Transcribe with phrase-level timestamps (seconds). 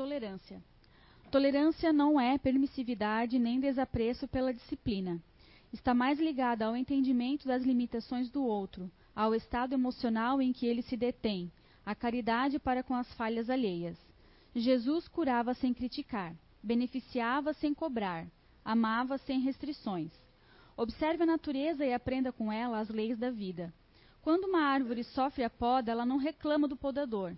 [0.00, 0.62] tolerância.
[1.30, 5.22] Tolerância não é permissividade nem desapreço pela disciplina.
[5.74, 10.80] Está mais ligada ao entendimento das limitações do outro, ao estado emocional em que ele
[10.80, 11.52] se detém,
[11.84, 13.98] à caridade para com as falhas alheias.
[14.54, 18.26] Jesus curava sem criticar, beneficiava sem cobrar,
[18.64, 20.10] amava sem restrições.
[20.78, 23.70] Observe a natureza e aprenda com ela as leis da vida.
[24.22, 27.36] Quando uma árvore sofre a poda, ela não reclama do podador.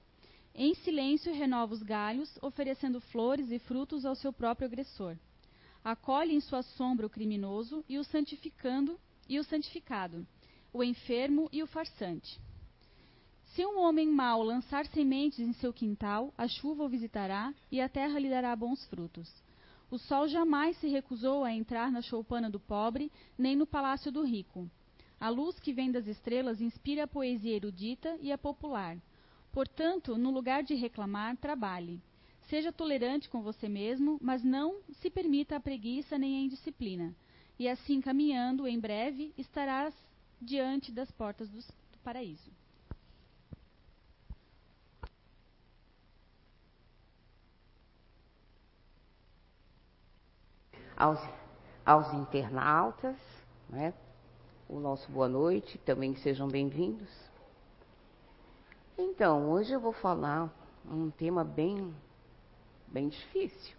[0.54, 5.16] Em silêncio renova os galhos, oferecendo flores e frutos ao seu próprio agressor.
[5.82, 8.98] Acolhe em sua sombra o criminoso e o santificando
[9.28, 10.26] e o santificado,
[10.72, 12.38] o enfermo e o farsante.
[13.46, 17.88] Se um homem mau lançar sementes em seu quintal, a chuva o visitará e a
[17.88, 19.30] terra lhe dará bons frutos.
[19.90, 24.22] O sol jamais se recusou a entrar na choupana do pobre, nem no palácio do
[24.22, 24.70] rico.
[25.20, 28.96] A luz que vem das estrelas inspira a poesia erudita e a popular.
[29.52, 32.00] Portanto, no lugar de reclamar, trabalhe.
[32.40, 37.14] Seja tolerante com você mesmo, mas não se permita a preguiça nem a indisciplina.
[37.58, 39.94] E assim, caminhando, em breve, estarás
[40.40, 41.60] diante das portas do,
[42.02, 42.50] paraíso.
[51.02, 51.20] aos,
[51.84, 53.16] aos internautas,
[53.68, 53.92] né?
[54.68, 57.31] o nosso boa noite, também sejam bem-vindos.
[59.04, 60.48] Então, hoje eu vou falar
[60.88, 61.92] um tema bem,
[62.86, 63.76] bem difícil.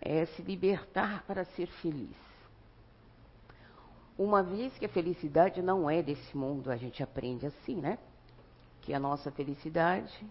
[0.00, 2.16] É se libertar para ser feliz.
[4.16, 7.98] Uma vez que a felicidade não é desse mundo, a gente aprende assim, né?
[8.80, 10.24] Que a nossa felicidade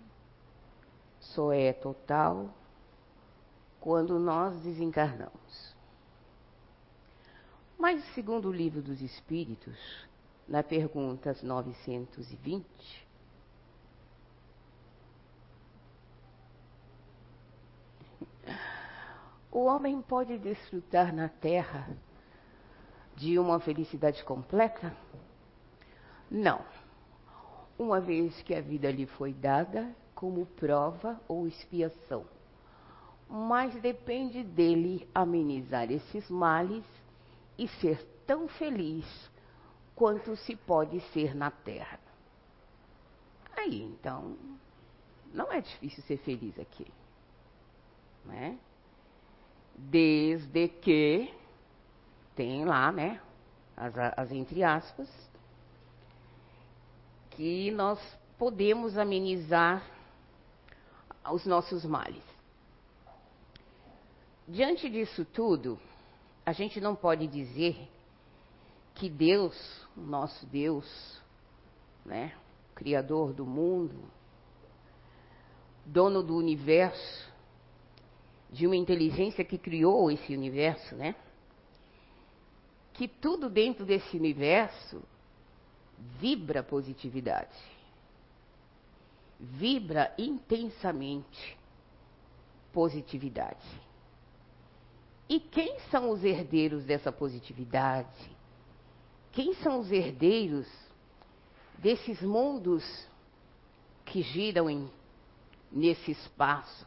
[1.20, 2.50] só é total
[3.82, 5.76] quando nós desencarnamos.
[7.78, 9.78] Mas, segundo o livro dos Espíritos,
[10.48, 13.08] na perguntas 920,
[19.52, 21.90] o homem pode desfrutar na Terra
[23.16, 24.96] de uma felicidade completa?
[26.30, 26.64] Não.
[27.78, 32.26] Uma vez que a vida lhe foi dada como prova ou expiação
[33.34, 36.84] mas depende dele amenizar esses males
[37.58, 39.06] e ser tão feliz
[39.96, 42.00] quanto se pode ser na terra.
[43.56, 44.38] Aí, então,
[45.34, 46.88] não é difícil ser feliz aqui.
[48.26, 48.58] Né?
[49.76, 51.34] Desde que
[52.36, 53.22] tem lá, né,
[53.76, 55.10] as, as entre aspas,
[57.32, 58.00] que nós
[58.38, 59.84] podemos amenizar
[61.32, 62.24] os nossos males.
[64.48, 65.80] Diante disso tudo,
[66.46, 67.88] a gente não pode dizer
[68.96, 69.56] que Deus,
[69.96, 71.22] o nosso Deus,
[72.06, 72.34] né,
[72.76, 73.96] criador do mundo,
[75.86, 77.32] dono do universo,
[78.52, 81.16] de uma inteligência que criou esse universo, né?
[82.94, 85.02] Que tudo dentro desse universo
[86.20, 87.58] vibra positividade.
[89.40, 91.58] Vibra intensamente
[92.74, 93.66] positividade.
[95.30, 98.31] E quem são os herdeiros dessa positividade?
[99.32, 100.68] Quem são os herdeiros
[101.78, 102.84] desses mundos
[104.06, 104.92] que giram em,
[105.72, 106.86] nesse espaço?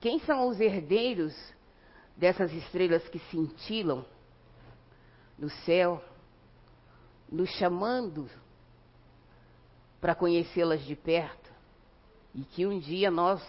[0.00, 1.34] Quem são os herdeiros
[2.16, 4.04] dessas estrelas que cintilam
[5.38, 6.04] no céu,
[7.30, 8.28] nos chamando
[10.00, 11.50] para conhecê-las de perto
[12.34, 13.42] e que um dia nós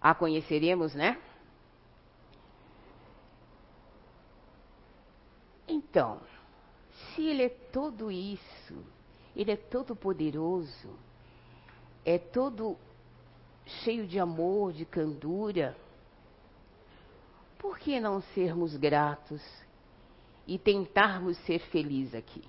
[0.00, 1.20] a conheceremos, né?
[5.68, 6.18] Então,
[7.14, 8.74] se ele é tudo isso,
[9.36, 10.88] ele é todo poderoso,
[12.04, 12.76] é todo
[13.66, 15.76] cheio de amor, de candura,
[17.58, 19.42] por que não sermos gratos
[20.46, 22.42] e tentarmos ser felizes aqui?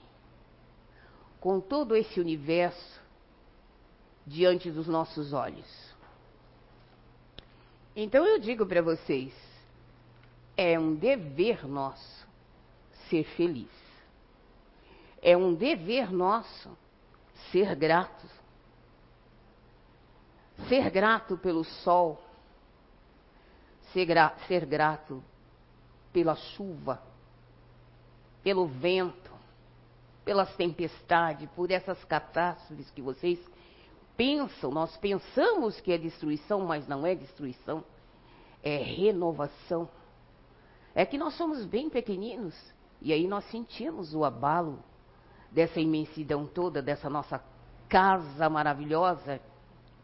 [1.42, 3.02] Com todo esse universo
[4.26, 5.94] diante dos nossos olhos.
[7.96, 9.34] Então eu digo para vocês,
[10.56, 12.29] é um dever nosso
[13.10, 13.70] ser feliz.
[15.22, 16.70] É um dever nosso
[17.52, 18.30] ser gratos.
[20.68, 22.22] Ser grato pelo sol,
[23.94, 25.24] ser, gra ser grato
[26.12, 27.02] pela chuva,
[28.44, 29.32] pelo vento,
[30.26, 33.40] pelas tempestades, por essas catástrofes que vocês
[34.18, 37.84] pensam, nós pensamos que é destruição, mas não é destruição,
[38.62, 39.90] é renovação.
[40.94, 42.54] É que nós somos bem pequeninos
[43.02, 44.84] e aí nós sentimos o abalo
[45.52, 47.44] dessa imensidão toda, dessa nossa
[47.88, 49.42] casa maravilhosa,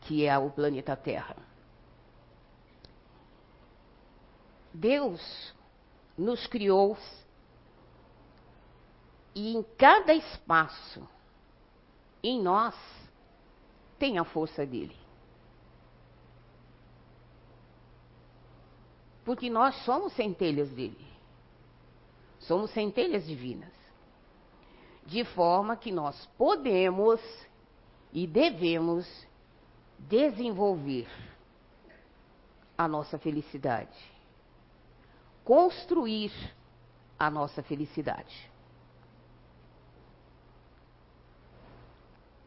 [0.01, 1.35] que é o planeta Terra.
[4.73, 5.53] Deus
[6.17, 6.97] nos criou
[9.33, 11.07] e em cada espaço
[12.23, 12.75] em nós
[13.99, 14.95] tem a força dele.
[19.23, 21.14] Porque nós somos centelhas dele.
[22.47, 23.73] Somos centelhas divinas.
[25.05, 27.21] De forma que nós podemos
[28.11, 29.05] e devemos
[29.99, 31.07] desenvolver
[32.77, 33.97] a nossa felicidade.
[35.43, 36.31] Construir
[37.17, 38.51] a nossa felicidade.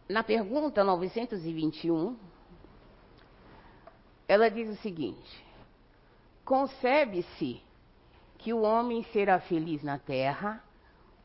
[0.08, 2.16] Na pergunta 921,
[4.26, 5.44] ela diz o seguinte:
[6.44, 7.62] Concebe-se
[8.38, 10.62] que o homem será feliz na terra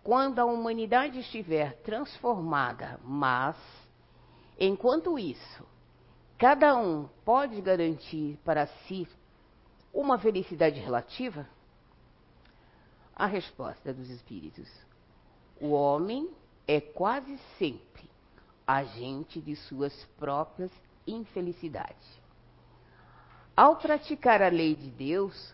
[0.03, 3.55] quando a humanidade estiver transformada, mas,
[4.59, 5.65] enquanto isso,
[6.37, 9.07] cada um pode garantir para si
[9.93, 11.47] uma felicidade relativa?
[13.15, 14.69] A resposta dos espíritos:
[15.61, 16.29] o homem
[16.67, 18.09] é quase sempre
[18.65, 20.71] agente de suas próprias
[21.05, 22.21] infelicidades.
[23.55, 25.53] Ao praticar a lei de Deus,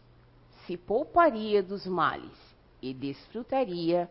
[0.69, 2.37] se pouparia dos males
[2.79, 4.07] e desfrutaria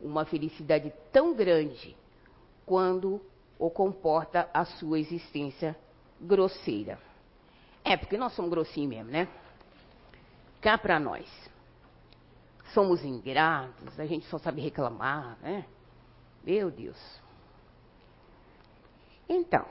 [0.00, 1.96] uma felicidade tão grande
[2.66, 3.24] quando
[3.56, 5.78] o comporta a sua existência
[6.20, 6.98] grosseira.
[7.84, 9.28] É, porque nós somos grossinhos mesmo, né?
[10.60, 11.28] Cá para nós.
[12.74, 15.64] Somos ingratos, a gente só sabe reclamar, né?
[16.42, 16.98] Meu Deus.
[19.28, 19.64] Então,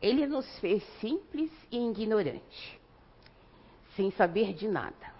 [0.00, 2.80] ele nos fez simples e ignorante
[3.94, 5.15] sem saber de nada.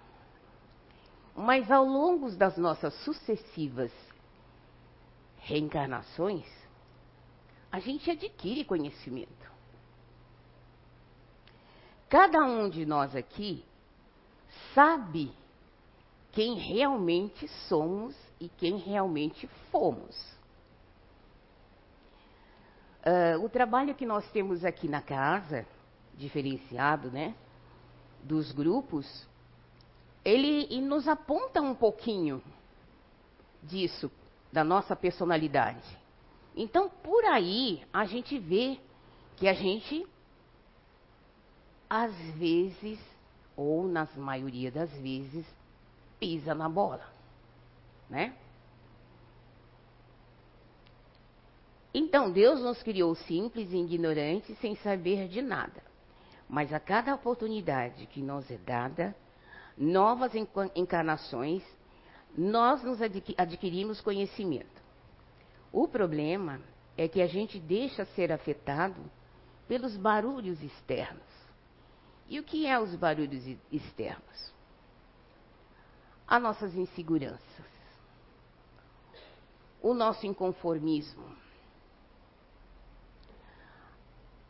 [1.37, 3.91] Mas ao longo das nossas sucessivas
[5.37, 6.43] reencarnações,
[7.71, 9.51] a gente adquire conhecimento.
[12.09, 13.63] Cada um de nós aqui
[14.73, 15.31] sabe
[16.31, 20.15] quem realmente somos e quem realmente fomos.
[23.05, 25.67] Uh, o trabalho que nós temos aqui na casa,
[26.15, 27.35] diferenciado, né?
[28.23, 29.27] dos grupos,
[30.27, 32.43] ele nos aponta um pouquinho
[33.63, 34.11] disso,
[34.51, 35.97] da nossa personalidade.
[36.53, 38.77] Então, por aí, a gente vê
[39.37, 40.05] que a gente,
[41.89, 42.99] às vezes,
[43.55, 45.45] ou na maioria das vezes,
[46.19, 47.09] pisa na bola,
[48.09, 48.35] né?
[51.93, 55.81] Então, Deus nos criou simples e ignorantes, sem saber de nada.
[56.49, 59.15] Mas a cada oportunidade que nos é dada,
[59.77, 60.31] novas
[60.75, 61.63] encarnações,
[62.35, 62.99] nós nos
[63.37, 64.81] adquirimos conhecimento.
[65.71, 66.59] O problema
[66.97, 68.99] é que a gente deixa ser afetado
[69.67, 71.23] pelos barulhos externos.
[72.27, 74.53] E o que é os barulhos externos?
[76.27, 77.65] As nossas inseguranças,
[79.81, 81.25] o nosso inconformismo,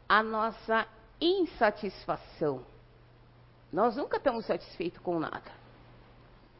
[0.10, 0.88] a nossa
[1.20, 2.66] insatisfação.
[3.72, 5.52] Nós nunca estamos satisfeitos com nada.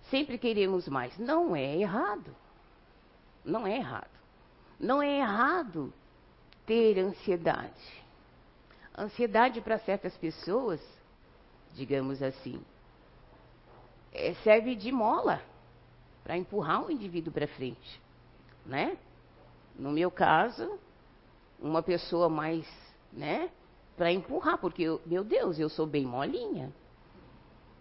[0.10, 1.18] Sempre queremos mais.
[1.18, 2.36] Não é errado.
[3.44, 4.10] Não é errado.
[4.80, 5.94] Não é errado
[6.66, 8.06] ter ansiedade.
[8.98, 10.82] Ansiedade para certas pessoas,
[11.74, 12.62] digamos assim,
[14.12, 15.42] é, serve de mola
[16.24, 18.02] para empurrar o indivíduo para frente,
[18.66, 18.98] né?
[19.78, 20.78] No meu caso,
[21.60, 22.68] uma pessoa mais,
[23.14, 23.50] né,
[23.96, 26.74] para empurrar, porque, eu, meu Deus, eu sou bem molinha.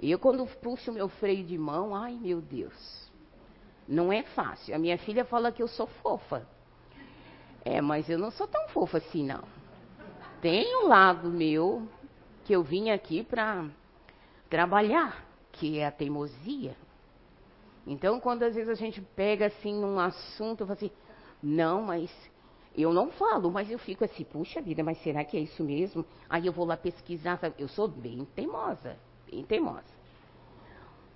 [0.00, 3.10] E eu, quando puxo meu freio de mão, ai meu Deus,
[3.88, 4.74] não é fácil.
[4.74, 6.46] A minha filha fala que eu sou fofa.
[7.64, 9.42] É, mas eu não sou tão fofa assim, não.
[10.40, 11.88] Tem um lado meu
[12.44, 13.66] que eu vim aqui para
[14.48, 16.76] trabalhar, que é a teimosia.
[17.86, 20.90] Então, quando às vezes a gente pega assim num assunto, eu falo assim,
[21.42, 22.10] não, mas
[22.76, 26.04] eu não falo, mas eu fico assim, puxa vida, mas será que é isso mesmo?
[26.28, 27.54] Aí eu vou lá pesquisar, sabe?
[27.58, 28.96] eu sou bem teimosa,
[29.30, 29.96] bem teimosa.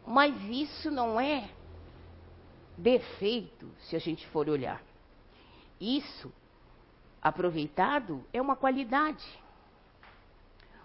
[0.06, 1.50] Mas isso não é
[2.76, 4.82] defeito, se a gente for olhar.
[5.80, 6.32] Isso,
[7.22, 9.24] aproveitado, é uma qualidade.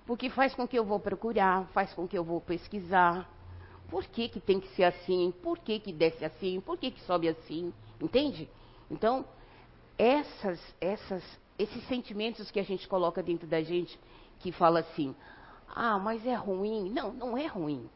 [0.06, 3.30] Porque faz com que eu vou procurar, faz com que eu vou pesquisar.
[3.90, 5.34] Por que, que tem que ser assim?
[5.42, 6.60] Por que, que desce assim?
[6.60, 7.74] Por que, que sobe assim?
[8.00, 8.50] Entende?
[8.90, 9.26] Então,
[9.98, 11.24] essas, essas,
[11.58, 14.00] esses sentimentos que a gente coloca dentro da gente,
[14.40, 15.16] que fala assim,
[15.76, 16.90] ah, mas é ruim.
[16.90, 17.90] Não, não é ruim.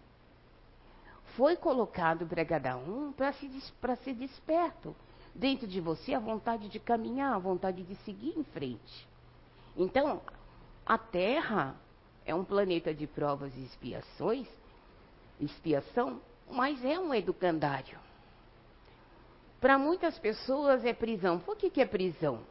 [1.38, 3.50] Foi colocado para cada um para se,
[4.04, 4.94] ser desperto.
[5.34, 9.08] Dentro de você a vontade de caminhar, a vontade de seguir em frente.
[9.78, 10.22] Então,
[10.86, 11.76] A Terra
[12.26, 14.48] é um planeta de provas e expiações,
[15.40, 16.20] expiação,
[16.52, 17.98] mas é um educandário.
[19.62, 21.40] Para muitas pessoas é prisão.
[21.40, 22.42] Por que, que é prisão?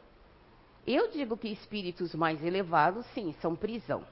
[0.87, 4.03] Eu digo que espíritos mais elevados, sim, são prisão.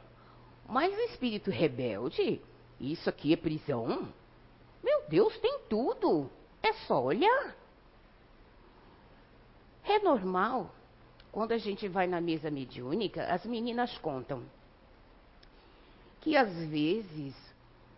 [0.67, 2.41] Mas o espírito rebelde,
[2.79, 4.07] isso aqui é prisão?
[4.83, 6.29] Meu Deus, tem tudo.
[6.61, 7.55] É só olhar.
[9.83, 10.69] É normal,
[11.31, 14.43] quando a gente vai na mesa mediúnica, as meninas contam
[16.19, 17.33] que às vezes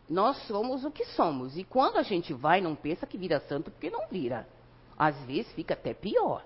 [0.08, 1.58] nós somos o que somos.
[1.58, 4.48] E quando a gente vai, não pensa que vira santo, porque não vira.
[4.98, 6.46] Às vezes fica até pior.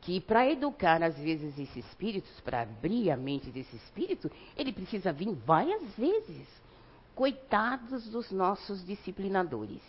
[0.00, 5.12] Que para educar, às vezes, esses espíritos, para abrir a mente desse espírito, ele precisa
[5.12, 6.46] vir várias vezes.
[7.14, 9.82] Coitados dos nossos disciplinadores.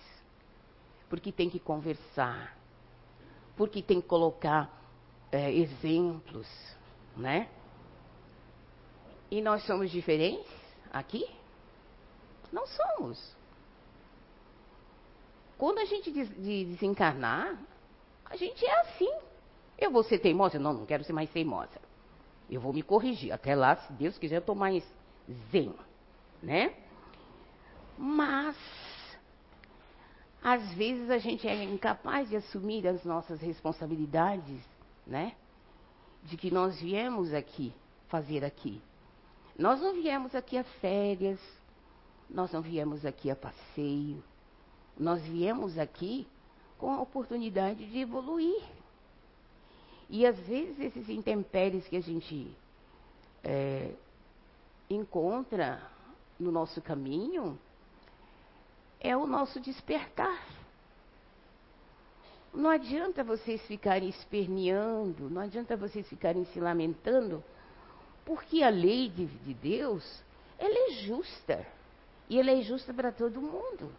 [1.09, 2.57] Porque tem que conversar.
[3.55, 4.71] Porque tem que colocar
[5.31, 6.47] é, exemplos,
[7.15, 7.49] né?
[9.29, 10.51] E nós somos diferentes
[10.91, 11.29] aqui?
[12.51, 13.35] Não somos.
[15.57, 17.59] Quando a gente des de desencarnar,
[18.25, 19.11] a gente é assim.
[19.79, 20.59] Eu vou ser teimosa?
[20.59, 21.79] Não, não quero ser mais teimosa.
[22.49, 23.31] Eu vou me corrigir.
[23.31, 24.83] Até lá, se Deus quiser, eu estou mais
[25.51, 25.73] zen,
[26.43, 26.73] né?
[27.97, 28.57] Mas,
[30.43, 34.61] às vezes a gente é incapaz de assumir as nossas responsabilidades,
[35.07, 35.35] né?
[36.23, 37.73] De que nós viemos aqui
[38.07, 38.81] fazer aqui.
[39.57, 41.39] Nós não viemos aqui a férias,
[42.29, 44.23] nós não viemos aqui a passeio,
[44.97, 46.27] nós viemos aqui
[46.77, 48.61] com a oportunidade de evoluir.
[50.09, 52.51] E às vezes esses intempéries que a gente
[53.43, 53.91] é,
[54.89, 55.81] encontra
[56.39, 57.59] no nosso caminho
[58.99, 60.43] é o nosso despertar.
[62.51, 67.43] Não adianta vocês ficarem esperneando, não adianta vocês ficarem se lamentando
[68.29, 70.23] porque a lei de, de Deus,
[70.59, 71.65] ela é justa.
[72.29, 73.91] E ela é justa para todo mundo.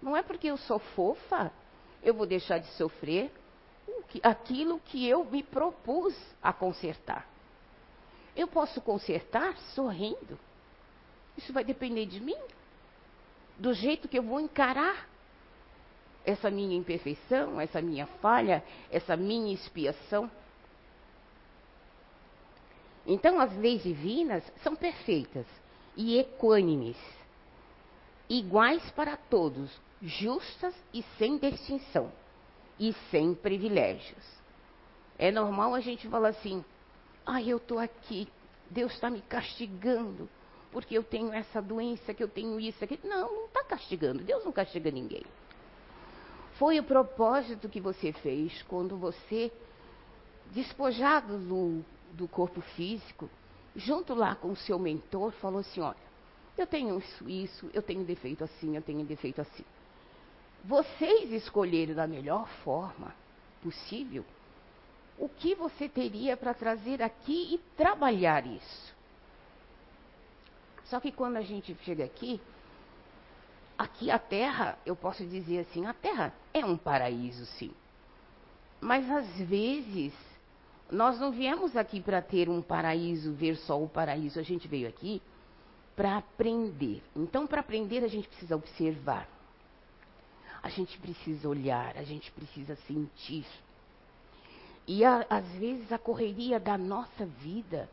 [0.00, 1.52] Não é porque eu sou fofa,
[2.00, 3.32] eu vou deixar de sofrer
[4.22, 7.28] aquilo que eu me propus a consertar.
[8.36, 10.38] Eu posso consertar sorrindo.
[11.36, 12.38] Isso vai depender de mim.
[13.58, 15.08] Do jeito que eu vou encarar
[16.24, 20.30] essa minha imperfeição, essa minha falha, essa minha expiação.
[23.06, 25.46] Então, as leis divinas são perfeitas
[25.96, 26.98] e equânimes,
[28.28, 29.70] iguais para todos,
[30.02, 32.12] justas e sem distinção,
[32.78, 34.24] e sem privilégios.
[35.18, 36.64] É normal a gente falar assim:
[37.26, 38.28] ai, ah, eu estou aqui,
[38.70, 40.28] Deus está me castigando,
[40.70, 42.98] porque eu tenho essa doença, que eu tenho isso, aqui.
[43.04, 45.24] Não, não está castigando, Deus não castiga ninguém.
[46.54, 49.52] Foi o propósito que você fez quando você,
[50.52, 53.28] despojado do do corpo físico,
[53.74, 55.96] junto lá com o seu mentor, falou assim: olha,
[56.56, 59.64] eu tenho isso, isso, eu tenho defeito assim, eu tenho defeito assim.
[60.68, 63.14] Vocês escolheram da melhor forma
[63.62, 64.22] possível
[65.18, 68.94] o que você teria para trazer aqui e trabalhar isso.
[70.84, 72.38] Só que quando a gente chega aqui,
[73.78, 77.72] aqui a Terra, eu posso dizer assim, a Terra é um paraíso, sim.
[78.78, 80.12] Mas às vezes
[80.90, 84.38] nós não viemos aqui para ter um paraíso, ver só o paraíso.
[84.38, 85.22] A gente veio aqui
[85.96, 87.02] para aprender.
[87.16, 89.37] Então, para aprender, a gente precisa observar.
[90.62, 93.46] A gente precisa olhar, a gente precisa sentir.
[94.86, 97.88] E a, às vezes a correria da nossa vida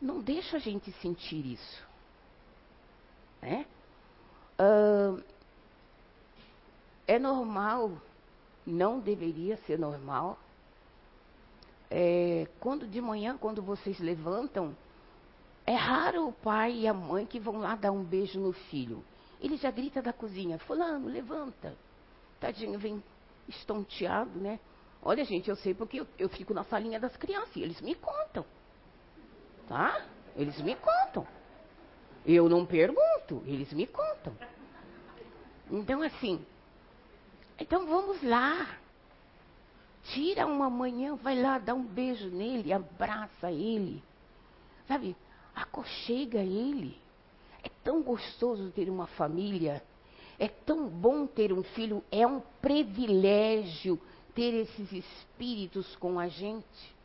[0.00, 1.86] não deixa a gente sentir isso.
[3.42, 3.66] Né?
[4.58, 5.22] Uh,
[7.06, 7.92] é normal,
[8.66, 10.38] não deveria ser normal,
[11.90, 14.76] é, quando de manhã, quando vocês levantam,
[15.66, 19.04] é raro o pai e a mãe que vão lá dar um beijo no filho.
[19.40, 21.74] Ele já grita da cozinha, fulano, levanta.
[22.40, 23.02] Tadinho, vem
[23.46, 24.58] estonteado, né?
[25.02, 27.94] Olha, gente, eu sei porque eu, eu fico na salinha das crianças e eles me
[27.94, 28.44] contam.
[29.68, 30.04] Tá?
[30.34, 31.26] Eles me contam.
[32.26, 34.34] Eu não pergunto, eles me contam.
[35.70, 36.44] Então, assim,
[37.58, 38.66] então vamos lá.
[40.04, 44.02] Tira uma manhã, vai lá, dá um beijo nele, abraça ele.
[44.88, 45.16] Sabe?
[45.54, 46.98] Aconchega ele.
[47.62, 49.82] É tão gostoso ter uma família.
[50.40, 52.02] É tão bom ter um filho.
[52.10, 54.00] É um privilégio
[54.34, 56.96] ter esses espíritos com a gente.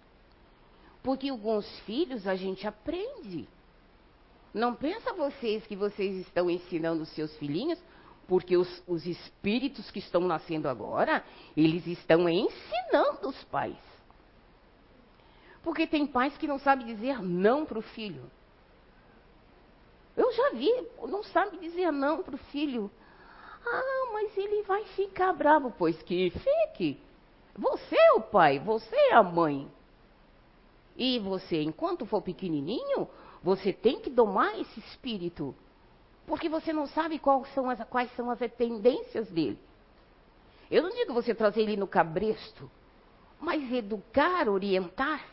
[1.03, 3.47] Porque alguns filhos a gente aprende.
[4.53, 7.77] Não pensa vocês que vocês estão ensinando seus filhinhos
[8.27, 11.23] porque os, os espíritos que estão nascendo agora,
[11.55, 13.77] eles estão ensinando os pais.
[15.63, 18.29] Porque tem pais que não sabem dizer não para o filho.
[20.15, 20.71] Eu já vi,
[21.07, 22.89] não sabe dizer não para o filho.
[23.65, 25.73] Ah, mas ele vai ficar bravo.
[25.77, 26.99] Pois que fique.
[27.57, 29.71] Você é o pai, você é a mãe.
[30.97, 33.07] E você, enquanto for pequenininho,
[33.43, 35.55] você tem que domar esse espírito.
[36.25, 39.59] Porque você não sabe quais são as, quais são as tendências dele.
[40.69, 42.69] Eu não digo você trazer ele no cabresto,
[43.39, 45.23] mas educar, orientar,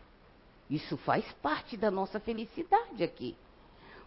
[0.69, 3.37] isso faz parte da nossa felicidade aqui.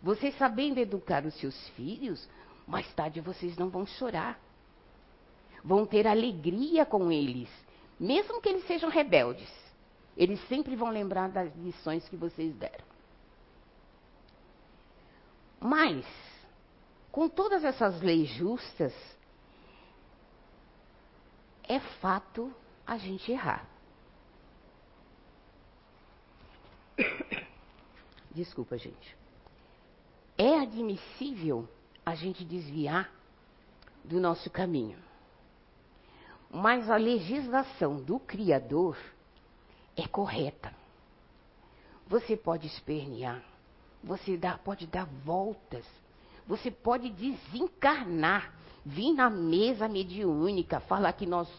[0.02, 2.30] Vocês sabendo educar os seus filhos,
[2.68, 4.40] mais tarde vocês não vão chorar.
[5.64, 7.50] Vão ter alegria com eles,
[8.00, 9.50] mesmo que eles sejam rebeldes.
[10.16, 12.86] Eles sempre vão lembrar das lições que vocês deram.
[15.60, 16.06] Mas,
[17.12, 18.94] com todas essas leis justas,
[21.64, 22.54] é fato
[22.86, 23.68] a gente errar.
[28.32, 29.18] Desculpa, gente.
[30.38, 31.68] É admissível
[32.06, 33.10] a gente desviar
[34.04, 34.98] do nosso caminho.
[36.52, 38.98] Mas a legislação do Criador
[39.98, 40.74] é correta.
[42.08, 43.44] Você pode espernear,
[44.04, 45.84] você dá, pode dar voltas,
[46.48, 48.54] você pode desencarnar,
[48.86, 51.50] vir na mesa mediúnica, falar que nós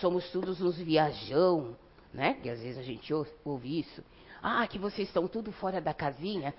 [0.00, 1.76] somos todos uns viajão,
[2.12, 2.34] né?
[2.42, 3.12] Que às vezes a gente
[3.44, 4.02] ouve isso.
[4.42, 6.54] Ah, que vocês estão tudo fora da casinha.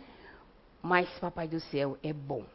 [0.83, 2.45] Mas Papai do Céu é bom.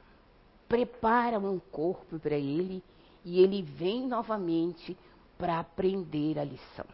[0.69, 2.83] Prepara um corpo para ele
[3.25, 4.97] e ele vem novamente
[5.39, 6.87] para aprender a lição.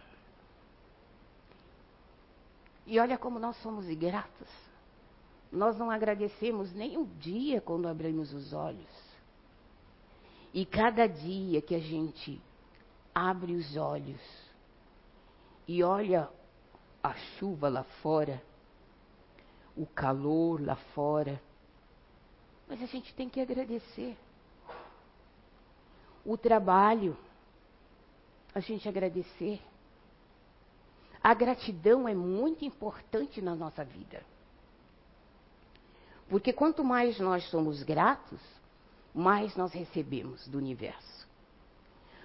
[2.86, 4.48] E olha como nós somos ingratos.
[5.50, 9.12] Nós não agradecemos nem um dia quando abrimos os olhos.
[10.52, 12.40] E cada dia que a gente
[13.14, 14.20] abre os olhos
[15.66, 16.28] e olha
[17.02, 18.42] a chuva lá fora,
[19.76, 21.40] o calor lá fora,
[22.68, 24.16] mas a gente tem que agradecer.
[26.24, 27.16] O trabalho,
[28.54, 29.60] a gente agradecer.
[31.22, 34.22] A gratidão é muito importante na nossa vida.
[36.28, 38.40] Porque quanto mais nós somos gratos,
[39.14, 41.28] mais nós recebemos do universo.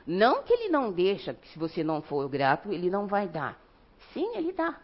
[0.05, 3.59] Não que ele não deixa, que se você não for grato, ele não vai dar.
[4.13, 4.79] Sim, ele dá.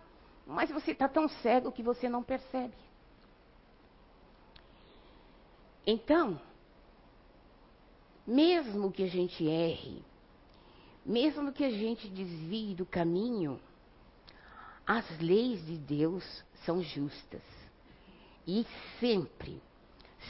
[0.46, 2.76] Mas você está tão cego que você não percebe.
[5.86, 6.40] Então,
[8.26, 10.02] mesmo que a gente erre,
[11.06, 13.60] mesmo que a gente desvie do caminho,
[14.88, 17.42] as leis de Deus são justas.
[18.48, 18.66] E
[19.00, 19.62] sempre,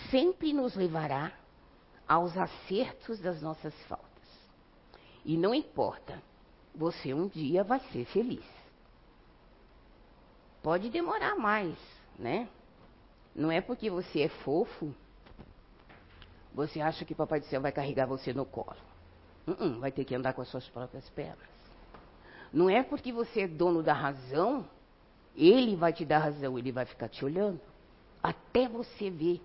[0.09, 1.31] sempre nos levará
[2.07, 4.09] aos acertos das nossas faltas.
[5.25, 6.21] E não importa,
[6.75, 8.45] você um dia vai ser feliz.
[10.61, 11.77] Pode demorar mais,
[12.17, 12.49] né?
[13.35, 14.93] Não é porque você é fofo,
[16.53, 18.77] você acha que Papai do Céu vai carregar você no colo.
[19.47, 21.53] Uh -uh, vai ter que andar com as suas próprias pernas.
[22.51, 24.65] Não é porque você é dono da razão,
[25.35, 27.59] ele vai te dar razão, ele vai ficar te olhando.
[28.21, 29.41] Até você ver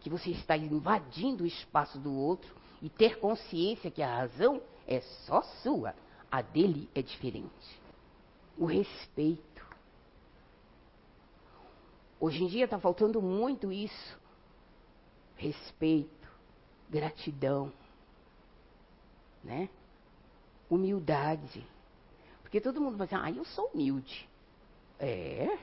[0.00, 5.00] que você está invadindo o espaço do outro e ter consciência que a razão é
[5.26, 5.94] só sua,
[6.30, 7.80] a dele é diferente.
[8.56, 9.42] O respeito.
[12.18, 14.18] Hoje em dia está faltando muito isso.
[15.36, 16.21] Respeito,
[16.92, 17.72] gratidão,
[19.42, 19.70] né?
[20.68, 21.66] Humildade.
[22.42, 24.28] Porque todo mundo vai dizer, ah, eu sou humilde.
[25.00, 25.58] É,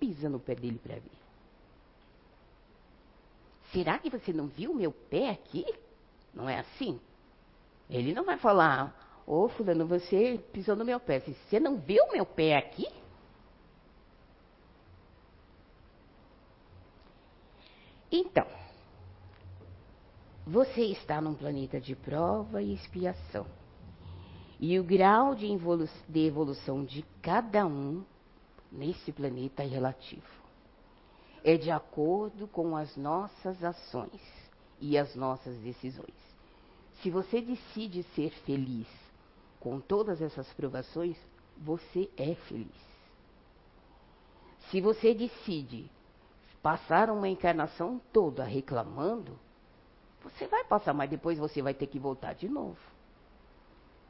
[0.00, 1.22] pisa no pé dele para ver.
[3.70, 5.64] Será que você não viu meu pé aqui?
[6.34, 6.98] Não é assim?
[7.88, 11.20] Ele não vai falar, ô oh, fulano, você pisou no meu pé.
[11.20, 12.86] Você não viu meu pé aqui?
[18.10, 18.46] Então,
[20.46, 23.46] você está num planeta de prova e expiação.
[24.58, 28.04] E o grau de, evolu de evolução de cada um
[28.70, 30.42] nesse planeta é relativo.
[31.44, 34.20] É de acordo com as nossas ações
[34.80, 36.14] e as nossas decisões.
[37.00, 38.86] Se você decide ser feliz
[39.58, 41.16] com todas essas provações,
[41.56, 42.92] você é feliz.
[44.70, 45.90] Se você decide
[46.62, 49.38] passar uma encarnação toda reclamando,
[50.22, 52.78] você vai passar, mas depois você vai ter que voltar de novo.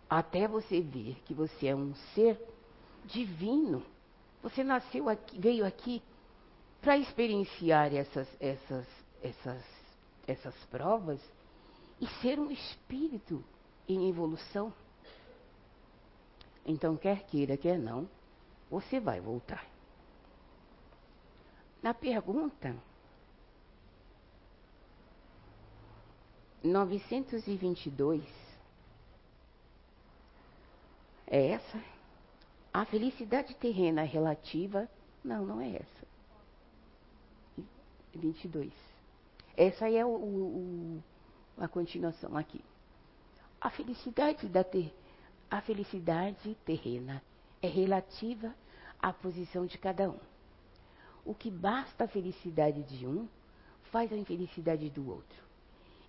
[0.08, 2.38] Até você ver que você é um ser
[3.04, 3.82] divino.
[4.42, 6.02] Você nasceu aqui, veio aqui
[6.80, 8.86] para experienciar essas, essas,
[9.22, 9.64] essas,
[10.26, 11.20] essas provas
[12.00, 13.42] e ser um espírito
[13.88, 14.72] em evolução.
[16.66, 18.08] Então, quer queira, quer não,
[18.70, 19.66] você vai voltar.
[21.82, 22.76] Na pergunta
[26.64, 28.22] 922
[31.26, 31.82] é essa?
[32.72, 34.88] A felicidade terrena relativa?
[35.24, 36.06] Não, não é essa.
[38.14, 38.72] 22.
[39.56, 41.02] Essa é o, o,
[41.58, 42.62] a continuação aqui.
[43.60, 44.94] A felicidade da ter,
[45.50, 47.22] a felicidade terrena
[47.60, 48.54] é relativa
[49.00, 50.18] à posição de cada um.
[51.24, 53.28] O que basta a felicidade de um
[53.90, 55.51] faz a infelicidade do outro.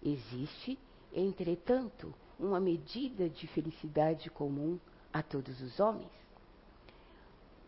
[0.03, 0.77] Existe,
[1.13, 4.77] entretanto, uma medida de felicidade comum
[5.13, 6.11] a todos os homens.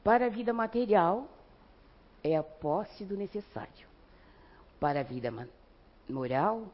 [0.03, 1.29] Para a vida material,
[2.21, 3.87] é a posse do necessário.
[4.79, 5.31] Para a vida
[6.09, 6.67] moral,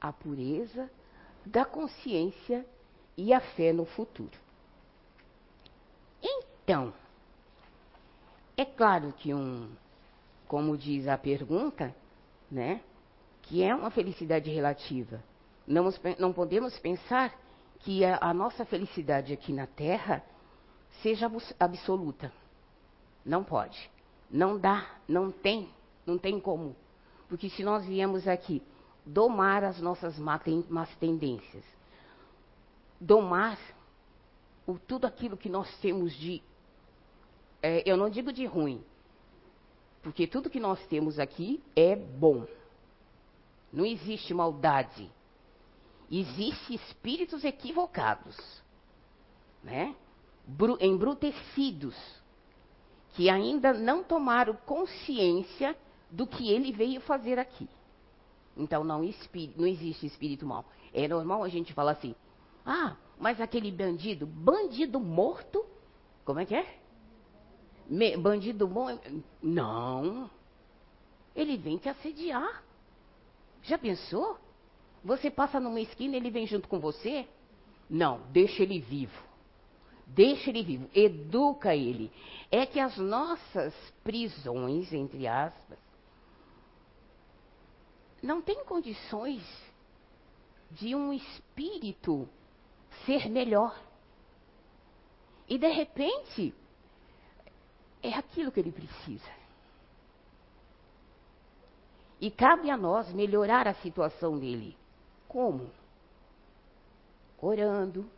[0.00, 0.90] a pureza
[1.44, 2.64] da consciência
[3.16, 4.38] e a fé no futuro.
[6.22, 6.94] Então,
[8.56, 9.70] é claro que um,
[10.48, 11.94] como diz a pergunta,
[12.50, 12.80] né,
[13.42, 15.22] que é uma felicidade relativa.
[15.66, 17.38] Não, não podemos pensar
[17.80, 20.24] que a, a nossa felicidade aqui na Terra
[21.02, 22.32] seja absoluta.
[23.24, 23.90] Não pode.
[24.30, 25.68] Não dá, não tem,
[26.06, 26.74] não tem como.
[27.28, 28.62] Porque se nós viemos aqui
[29.04, 31.64] domar as nossas más tendências,
[33.00, 33.58] domar
[34.66, 36.42] o, tudo aquilo que nós temos de.
[37.62, 38.82] É, eu não digo de ruim,
[40.02, 42.46] porque tudo que nós temos aqui é bom.
[43.72, 45.10] Não existe maldade.
[46.10, 48.36] Existem espíritos equivocados,
[49.62, 49.96] né?
[50.80, 51.96] embrutecidos,
[53.14, 55.76] que ainda não tomaram consciência
[56.10, 57.68] do que ele veio fazer aqui.
[58.56, 59.00] Então não,
[59.56, 60.64] não existe espírito mal.
[60.92, 62.14] É normal a gente falar assim:
[62.66, 65.64] ah, mas aquele bandido, bandido morto,
[66.24, 66.78] como é que é?
[67.88, 68.98] Me, bandido bom?
[69.42, 70.30] Não.
[71.34, 72.62] Ele vem te assediar.
[73.62, 74.38] Já pensou?
[75.04, 77.26] Você passa numa esquina, ele vem junto com você?
[77.88, 79.32] Não, deixa ele vivo.
[80.06, 82.12] Deixa ele vivo, educa ele.
[82.50, 85.78] É que as nossas prisões, entre aspas,
[88.22, 89.42] não têm condições
[90.70, 92.28] de um espírito
[93.04, 93.78] ser melhor.
[95.48, 96.54] E de repente,
[98.02, 99.41] é aquilo que ele precisa.
[102.22, 104.76] E cabe a nós melhorar a situação dele.
[105.26, 105.68] Como?
[107.36, 108.08] Orando.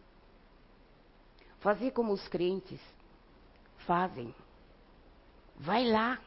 [1.60, 2.78] Fazer como os crentes
[3.86, 4.34] fazem.
[5.56, 6.20] Vai lá.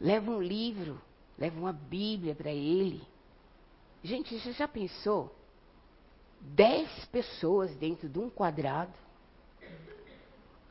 [0.00, 0.98] Leva um livro,
[1.36, 3.06] leva uma Bíblia para ele.
[4.02, 5.36] Gente, você já pensou?
[6.40, 8.94] Dez pessoas dentro de um quadrado.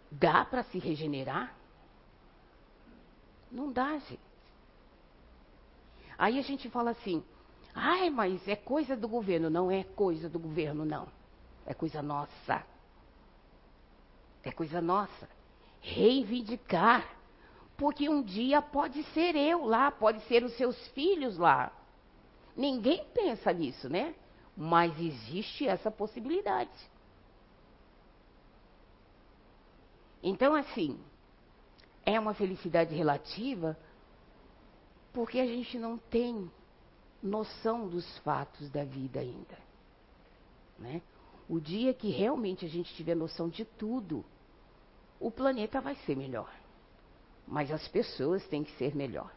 [0.09, 1.55] Dá para se regenerar?
[3.51, 4.22] Não dá, gente.
[6.23, 7.21] Aí a gente fala assim:
[7.75, 9.49] ai, mas é coisa do governo.
[9.49, 11.05] Não é coisa do governo, não.
[11.65, 12.65] É coisa nossa.
[14.41, 15.27] É coisa nossa.
[15.81, 17.05] Reivindicar.
[17.75, 21.73] Porque um dia pode ser eu lá, pode ser os seus filhos lá.
[22.55, 24.15] Ninguém pensa nisso, né?
[24.55, 26.71] Mas existe essa possibilidade.
[30.21, 30.97] Então, assim,
[32.05, 33.77] é uma felicidade relativa
[35.13, 36.51] porque a gente não tem
[37.21, 39.57] noção dos fatos da vida ainda.
[40.77, 41.01] Né?
[41.47, 44.25] O dia que realmente a gente tiver noção de tudo,
[45.19, 46.51] o planeta vai ser melhor.
[47.47, 49.31] Mas as pessoas têm que ser melhor.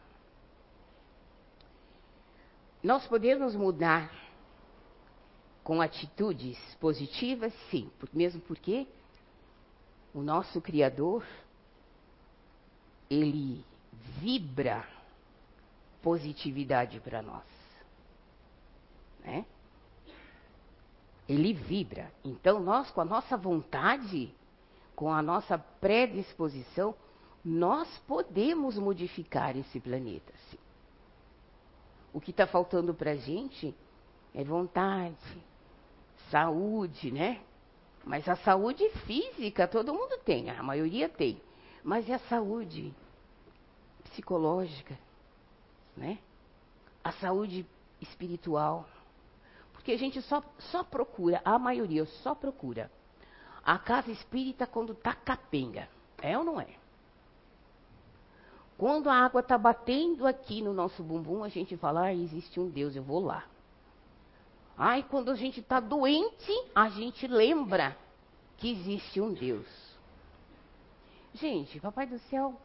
[2.83, 4.11] Nós podemos mudar
[5.63, 8.87] com atitudes positivas, sim, mesmo porque
[10.13, 11.25] o nosso Criador,
[13.09, 13.63] ele
[14.19, 14.96] vibra
[16.07, 17.43] positividade para nós.
[19.25, 19.45] Né?
[21.27, 22.09] Ele vibra.
[22.23, 24.33] Então, nós, com a nossa vontade,
[24.95, 26.95] com a nossa predisposição,
[27.43, 30.31] nós podemos modificar esse planeta.
[30.49, 30.57] Sim.
[32.13, 33.75] O que está faltando para a gente
[34.33, 35.43] é vontade,
[36.31, 37.41] saúde, né?
[38.05, 41.41] Mas a saúde física todo mundo tem, a maioria tem.
[41.83, 42.95] Mas e a saúde
[44.05, 44.97] psicológica?
[45.97, 46.19] Né?
[47.03, 47.65] A saúde
[47.99, 48.87] espiritual.
[49.73, 52.91] Porque a gente só, só procura, a maioria só procura
[53.63, 55.89] a casa espírita quando está capenga.
[56.21, 56.67] É ou não é?
[58.77, 62.69] Quando a água está batendo aqui no nosso bumbum, a gente fala, ah, existe um
[62.69, 63.43] Deus, eu vou lá.
[64.77, 67.97] Ai, quando a gente está doente, a gente lembra
[68.57, 69.67] que existe um Deus.
[71.33, 72.55] Gente, Papai do Céu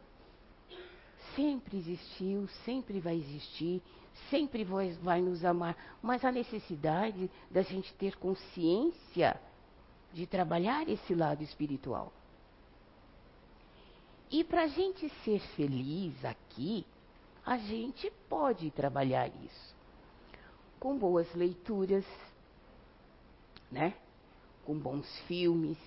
[1.35, 3.83] sempre existiu, sempre vai existir,
[4.31, 9.41] sempre vai, vai nos amar, mas a necessidade da gente ter consciência
[10.13, 12.13] de trabalhar esse lado espiritual.
[14.31, 16.87] E para a gente ser feliz aqui,
[17.45, 19.73] a gente pode trabalhar isso
[20.83, 22.05] com boas leituras,
[23.71, 23.95] né?
[24.65, 25.79] Com bons filmes.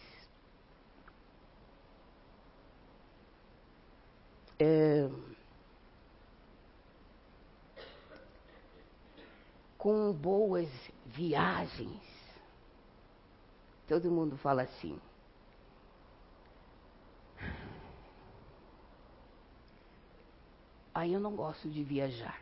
[9.85, 10.67] Com boas
[11.05, 12.01] viagens.
[13.87, 14.99] Todo mundo fala assim.
[20.91, 22.41] Aí eu não gosto de viajar.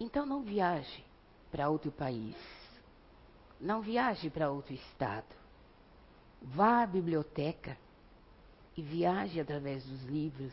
[0.00, 1.04] Então não viaje
[1.52, 2.34] para outro país.
[3.60, 5.32] Não viaje para outro estado.
[6.42, 7.78] Vá à biblioteca
[8.76, 10.52] e viaje através dos livros,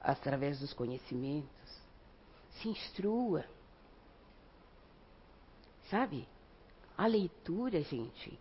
[0.00, 1.83] através dos conhecimentos.
[2.54, 3.44] Se instrua.
[5.90, 6.26] Sabe?
[6.96, 8.38] A leitura, gente,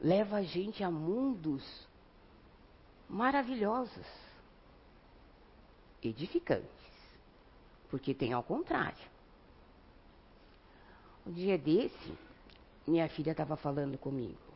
[0.00, 1.64] leva a gente a mundos
[3.08, 4.06] maravilhosos,
[6.02, 6.68] edificantes.
[7.90, 9.08] Porque tem ao contrário.
[11.26, 12.18] Um dia desse,
[12.86, 14.48] minha filha estava falando comigo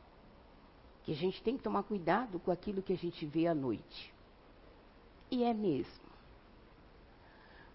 [1.04, 4.12] que a gente tem que tomar cuidado com aquilo que a gente vê à noite.
[5.30, 6.01] E é mesmo.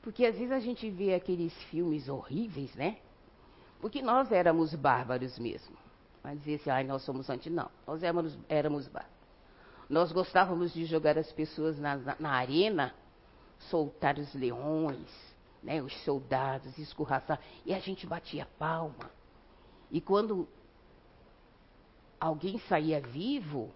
[0.08, 2.96] Porque às vezes a gente vê aqueles filmes horríveis, né?
[3.82, 5.76] Porque nós éramos bárbaros mesmo.
[6.24, 7.50] Mas dizer assim, ai, nós somos anti.
[7.50, 9.18] Não, nós éramos, éramos bárbaros.
[9.90, 12.96] Nós gostávamos de jogar as pessoas na, na, na arena,
[13.70, 17.42] soltar os leões, né, os soldados, escorraçar.
[17.66, 19.12] E a gente batia palma.
[19.92, 20.48] E quando
[22.18, 23.74] alguém saía vivo,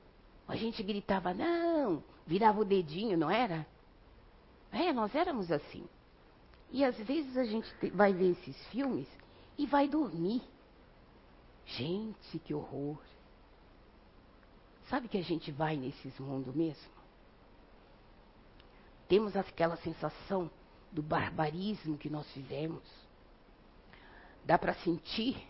[0.48, 3.68] a gente gritava, não, virava o dedinho, não era?
[4.72, 5.86] É, nós éramos assim.
[6.72, 9.08] E às vezes a gente vai ver esses filmes
[9.58, 10.42] e vai dormir.
[11.66, 12.98] Gente, que horror.
[14.90, 16.92] Sabe que a gente vai nesses mundos mesmo?
[19.08, 20.50] Temos aquela sensação
[20.92, 22.84] do barbarismo que nós fizemos.
[24.46, 25.48] Dá para sentir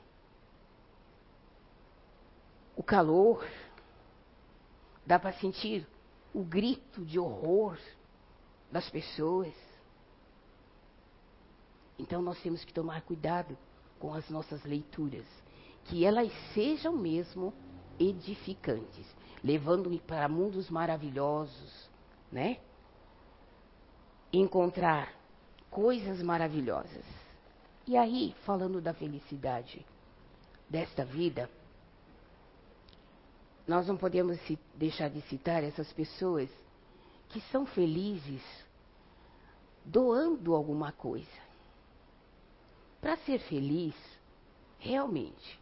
[2.75, 3.47] o calor,
[5.05, 5.87] dá para sentir
[6.33, 7.77] o grito de horror
[8.71, 9.70] das pessoas.
[12.01, 13.55] Então nós temos que tomar cuidado
[13.99, 15.25] com as nossas leituras,
[15.85, 17.53] que elas sejam mesmo
[17.99, 19.05] edificantes,
[19.43, 21.89] levando-me para mundos maravilhosos,
[22.31, 22.57] né?
[24.33, 25.13] Encontrar
[25.69, 27.05] coisas maravilhosas.
[27.85, 29.85] E aí, falando da felicidade
[30.67, 31.47] desta vida,
[33.67, 34.39] nós não podemos
[34.73, 36.49] deixar de citar essas pessoas
[37.29, 38.41] que são felizes
[39.85, 41.50] doando alguma coisa.
[43.01, 43.95] Para ser feliz,
[44.77, 45.59] realmente,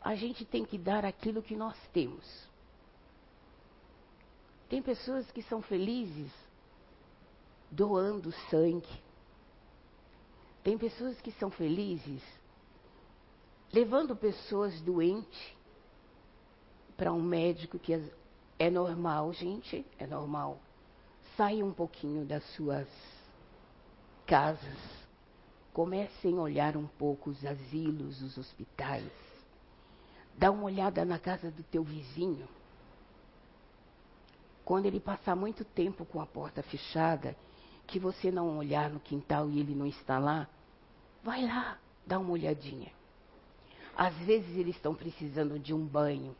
[0.00, 2.48] a gente tem que dar aquilo que nós temos.
[4.68, 6.32] Tem pessoas que são felizes
[7.68, 9.02] doando sangue.
[10.62, 12.22] Tem pessoas que são felizes
[13.72, 15.56] levando pessoas doentes
[16.96, 17.94] para um médico que
[18.58, 20.60] é, normal, gente, é normal.
[21.36, 22.88] Saia um pouquinho das suas
[24.26, 24.99] casas
[25.72, 29.10] Comecem a olhar um pouco os asilos, os hospitais.
[30.36, 32.48] Dá uma olhada na casa do teu vizinho.
[34.64, 37.36] Quando ele passar muito tempo com a porta fechada,
[37.86, 40.48] que você não olhar no quintal e ele não está lá,
[41.22, 42.92] vai lá, dá uma olhadinha.
[43.96, 46.34] Às vezes eles estão precisando de um banho.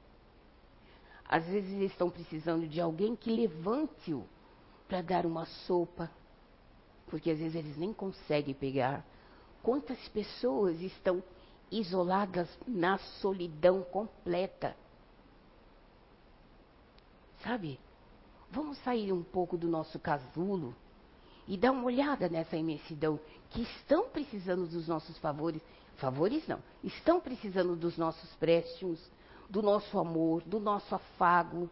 [1.28, 4.24] Às vezes eles estão precisando de alguém que levante-o
[4.88, 6.10] para dar uma sopa,
[7.06, 9.04] porque às vezes eles nem conseguem pegar
[9.62, 11.22] Quantas pessoas estão
[11.70, 14.76] isoladas na solidão completa?
[17.42, 17.78] Sabe?
[18.50, 20.74] Vamos sair um pouco do nosso casulo
[21.46, 23.18] e dar uma olhada nessa imensidão
[23.50, 25.62] que estão precisando dos nossos favores.
[25.96, 29.00] Favores não, estão precisando dos nossos préstimos,
[29.48, 31.68] do nosso amor, do nosso afago.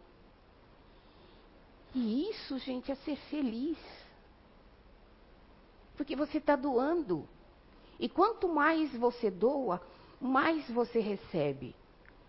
[1.94, 3.78] E isso, gente, é ser feliz.
[5.96, 7.26] Porque você está doando.
[7.98, 9.80] E quanto mais você doa,
[10.20, 11.74] mais você recebe.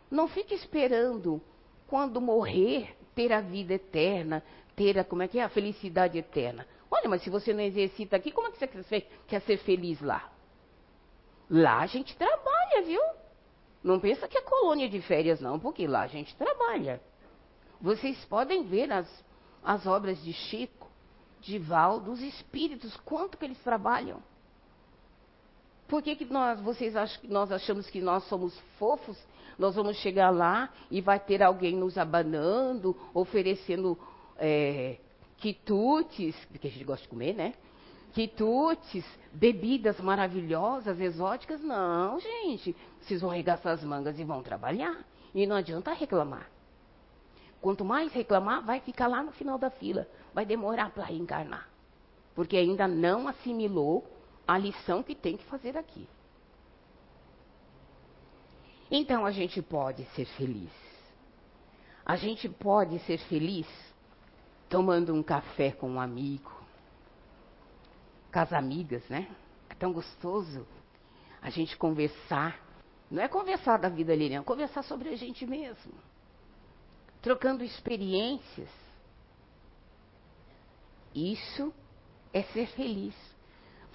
[0.10, 1.42] Não fique esperando
[1.88, 4.44] quando morrer ter a vida eterna,
[4.76, 6.66] ter a, como é que é, a felicidade eterna.
[6.90, 10.32] Olha, mas se você não exercita aqui, como é que você quer ser, feliz lá?
[11.50, 13.02] Lá a gente trabalha, viu?
[13.84, 17.02] Não pensa que é colônia de férias, não, porque lá a gente trabalha.
[17.80, 19.26] Vocês podem ver as,
[19.64, 20.90] as obras de Chico,
[21.42, 24.22] Dival, dos espíritos, quanto que eles trabalham.
[25.90, 29.18] Por que, que nós, vocês acham, nós achamos que nós somos fofos?
[29.58, 33.98] Nós vamos chegar lá e vai ter alguém nos abanando, oferecendo
[34.38, 34.98] é,
[35.38, 37.56] quitutes, que a gente gosta de comer, né?
[38.14, 41.60] Quitutes, bebidas maravilhosas, exóticas.
[41.62, 42.76] Não, gente.
[43.02, 45.04] Vocês vão arregaçar as mangas e vão trabalhar.
[45.34, 46.50] E não adianta reclamar.
[47.60, 50.08] Quanto mais reclamar, vai ficar lá no final da fila.
[50.36, 51.68] Vai demorar para reencarnar.
[52.36, 54.06] Porque ainda não assimilou
[54.50, 56.10] a lição que tem que fazer aqui.
[58.90, 60.72] Então a gente pode ser feliz.
[62.04, 63.68] A gente pode ser feliz
[64.68, 66.52] tomando um café com um amigo,
[68.34, 69.30] com as amigas, né?
[69.70, 70.66] É tão gostoso
[71.40, 72.60] a gente conversar.
[73.12, 75.94] Não é conversar da vida ali, não, é conversar sobre a gente mesmo.
[77.22, 78.70] Trocando experiências.
[81.14, 81.72] Isso
[82.34, 83.29] é ser feliz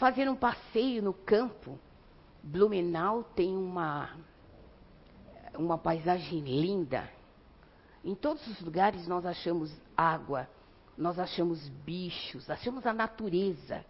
[0.05, 1.79] fazer um passeio no campo.
[2.43, 4.15] Blumenau tem uma,
[5.55, 7.11] uma paisagem linda.
[8.05, 10.47] Em todos os lugares nós achamos água,
[10.95, 13.83] nós achamos bichos, achamos a natureza.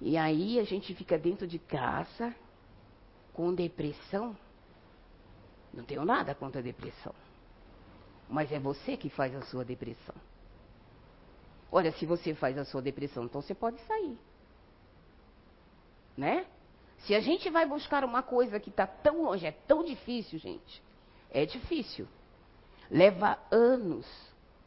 [0.00, 2.34] E aí a gente fica dentro de casa
[3.32, 4.36] com depressão.
[5.72, 7.14] Não tenho nada contra a depressão.
[8.28, 10.16] Mas é você que faz a sua depressão.
[11.70, 14.18] Olha, se você faz a sua depressão, então você pode sair.
[16.16, 16.46] Né?
[17.00, 20.82] Se a gente vai buscar uma coisa que está tão longe, é tão difícil, gente.
[21.30, 22.08] É difícil.
[22.90, 24.06] Leva anos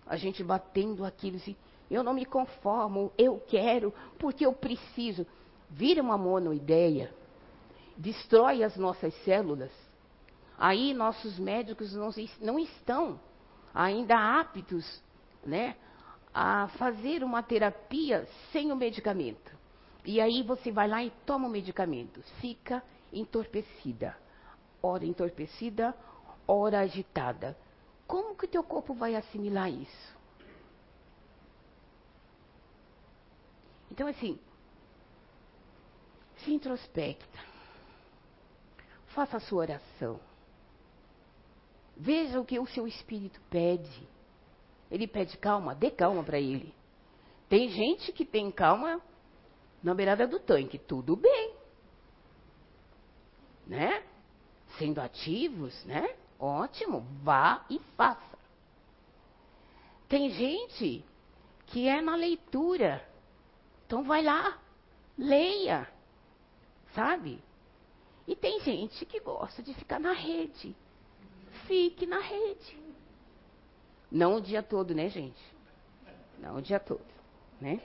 [0.05, 1.55] a gente batendo aquilo assim.
[1.89, 5.25] Eu não me conformo, eu quero, porque eu preciso.
[5.69, 7.13] Vira uma monoideia.
[7.97, 9.71] Destrói as nossas células.
[10.57, 13.19] Aí nossos médicos não, não estão
[13.73, 15.01] ainda aptos
[15.43, 15.75] né,
[16.33, 19.51] a fazer uma terapia sem o medicamento.
[20.05, 22.21] E aí você vai lá e toma o medicamento.
[22.39, 24.17] Fica entorpecida.
[24.81, 25.95] Ora entorpecida,
[26.47, 27.57] ora agitada.
[28.07, 30.17] Como que o teu corpo vai assimilar isso?
[33.91, 34.39] Então, assim,
[36.37, 37.39] se introspecta.
[39.07, 40.19] Faça a sua oração.
[41.95, 44.07] Veja o que o seu espírito pede.
[44.91, 46.73] Ele pede calma, dê calma para ele.
[47.47, 49.01] Tem gente que tem calma
[49.81, 51.55] na beirada do tanque, tudo bem.
[53.65, 54.03] Né?
[54.77, 56.15] Sendo ativos, né?
[56.37, 58.37] Ótimo, vá e faça.
[60.09, 61.05] Tem gente
[61.67, 63.07] que é na leitura.
[63.85, 64.59] Então vai lá,
[65.17, 65.87] leia.
[66.93, 67.41] Sabe?
[68.27, 70.75] E tem gente que gosta de ficar na rede.
[71.65, 72.77] Fique na rede.
[74.11, 75.41] Não o dia todo, né, gente?
[76.37, 77.05] Não o dia todo,
[77.61, 77.79] né?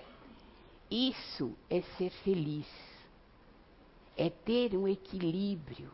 [0.91, 2.67] Isso é ser feliz.
[4.17, 5.93] É ter um equilíbrio.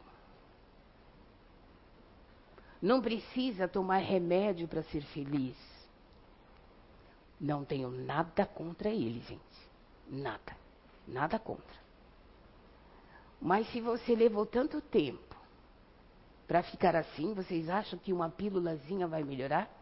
[2.81, 5.57] Não precisa tomar remédio para ser feliz.
[7.41, 9.71] Não tenho nada contra ele, gente.
[10.09, 10.57] Nada.
[11.07, 11.83] Nada contra.
[13.41, 15.37] Mas se você levou tanto tempo
[16.47, 19.82] para ficar assim, vocês acham que uma pílulazinha vai melhorar?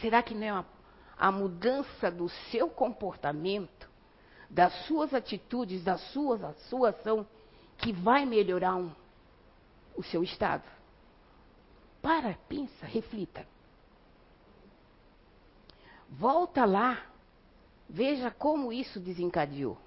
[0.00, 0.66] Será que não é uma,
[1.16, 3.88] a mudança do seu comportamento,
[4.50, 7.26] das suas atitudes, da sua, da sua ação,
[7.78, 8.92] que vai melhorar um,
[9.96, 10.64] o seu estado?
[12.02, 13.46] Para, pensa, reflita.
[16.08, 17.06] Volta lá,
[17.88, 19.78] veja como isso desencadeou.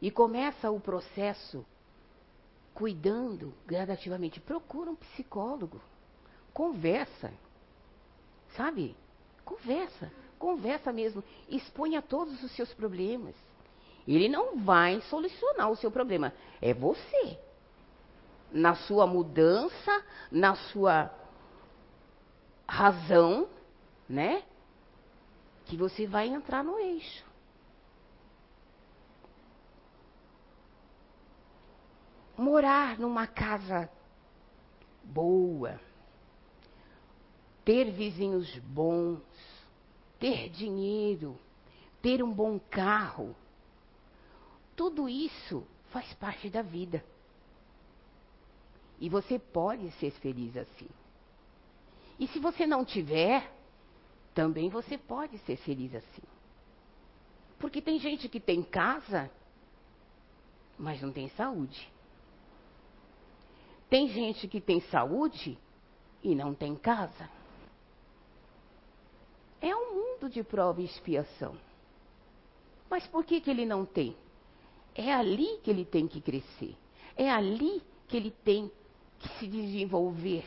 [0.00, 1.66] E começa o processo
[2.72, 4.40] cuidando gradativamente.
[4.40, 5.80] Procura um psicólogo.
[6.60, 7.32] Conversa.
[8.54, 8.94] Sabe?
[9.46, 10.12] Conversa.
[10.38, 11.24] Conversa mesmo.
[11.48, 13.34] Exponha todos os seus problemas.
[14.06, 16.34] Ele não vai solucionar o seu problema.
[16.60, 17.38] É você.
[18.52, 21.10] Na sua mudança, na sua
[22.68, 23.48] razão,
[24.06, 24.42] né?
[25.64, 27.24] Que você vai entrar no eixo.
[32.36, 33.88] Morar numa casa
[35.02, 35.80] boa,
[37.70, 39.20] ter vizinhos bons,
[40.18, 41.38] ter dinheiro,
[42.02, 43.32] ter um bom carro,
[44.74, 47.04] tudo isso faz parte da vida.
[48.98, 50.88] E você pode ser feliz assim.
[52.18, 53.48] E se você não tiver,
[54.34, 56.22] também você pode ser feliz assim.
[57.56, 59.30] Porque tem gente que tem casa,
[60.76, 61.88] mas não tem saúde.
[63.88, 65.56] Tem gente que tem saúde
[66.20, 67.30] e não tem casa.
[69.60, 71.56] É um mundo de prova e expiação.
[72.88, 74.16] Mas por que, que ele não tem?
[74.94, 76.76] É ali que ele tem que crescer.
[77.16, 78.70] É ali que ele tem
[79.18, 80.44] que se desenvolver.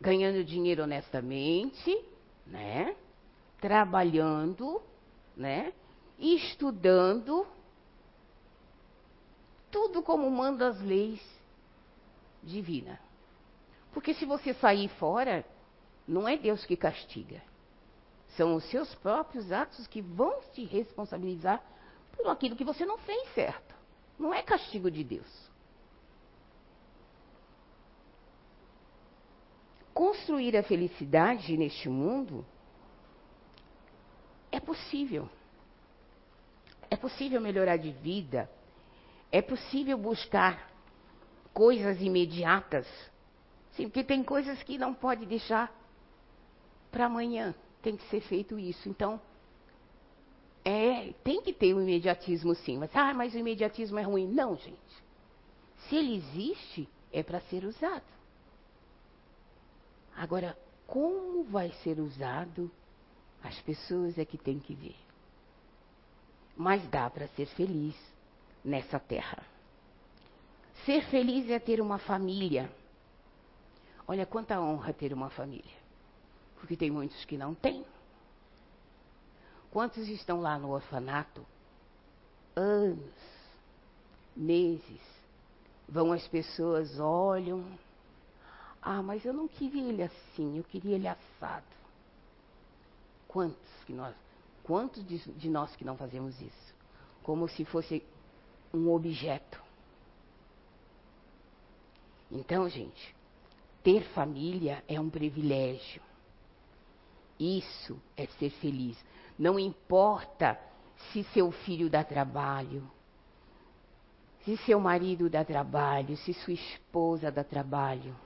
[0.00, 2.04] Ganhando dinheiro honestamente,
[2.46, 2.96] né?
[3.60, 4.82] Trabalhando,
[5.36, 5.72] né?
[6.18, 7.46] Estudando.
[9.70, 11.20] Tudo como manda as leis
[12.42, 13.03] divinas.
[13.94, 15.46] Porque se você sair fora,
[16.06, 17.40] não é Deus que castiga.
[18.36, 21.62] São os seus próprios atos que vão te responsabilizar
[22.12, 23.72] por aquilo que você não fez certo.
[24.18, 25.50] Não é castigo de Deus.
[29.94, 32.44] Construir a felicidade neste mundo
[34.50, 35.30] é possível.
[36.90, 38.50] É possível melhorar de vida.
[39.30, 40.68] É possível buscar
[41.52, 42.86] coisas imediatas.
[43.76, 45.72] Sim, porque tem coisas que não pode deixar
[46.90, 48.88] para amanhã tem que ser feito isso.
[48.88, 49.20] Então,
[50.64, 52.78] é, tem que ter o um imediatismo sim.
[52.78, 54.26] Mas, ah, mas o imediatismo é ruim.
[54.26, 55.04] Não, gente.
[55.88, 58.02] Se ele existe, é para ser usado.
[60.16, 60.56] Agora,
[60.86, 62.70] como vai ser usado,
[63.42, 64.96] as pessoas é que têm que ver.
[66.56, 67.96] Mas dá para ser feliz
[68.64, 69.44] nessa terra.
[70.86, 72.70] Ser feliz é ter uma família.
[74.06, 75.84] Olha quanta honra ter uma família.
[76.56, 77.84] Porque tem muitos que não têm.
[79.70, 81.44] Quantos estão lá no orfanato?
[82.54, 83.14] Anos,
[84.36, 85.00] meses.
[85.88, 87.64] Vão as pessoas, olham.
[88.80, 91.64] Ah, mas eu não queria ele assim, eu queria ele assado.
[93.26, 94.14] Quantos que nós,
[94.62, 96.74] quantos de, de nós que não fazemos isso?
[97.22, 98.04] Como se fosse
[98.72, 99.60] um objeto.
[102.30, 103.14] Então, gente,
[103.84, 106.02] ter família é um privilégio.
[107.38, 108.96] Isso é ser feliz.
[109.38, 110.58] Não importa
[111.12, 112.90] se seu filho dá trabalho,
[114.44, 118.16] se seu marido dá trabalho, se sua esposa dá trabalho.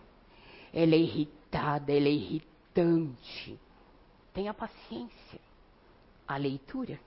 [0.73, 3.59] Ela é irritada, ela é irritante.
[4.33, 5.41] Tenha paciência.
[6.27, 7.01] A leitura.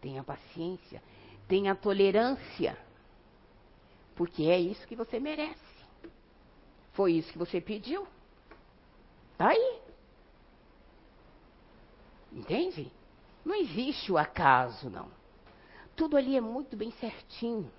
[0.00, 1.02] Tenha paciência.
[1.48, 2.76] Tenha tolerância.
[4.14, 5.75] Porque é isso que você merece.
[6.96, 8.08] Foi isso que você pediu.
[9.32, 9.80] Está aí.
[12.32, 12.90] Entende?
[13.44, 15.08] Não existe o acaso, não.
[15.94, 17.70] Tudo ali é muito bem certinho.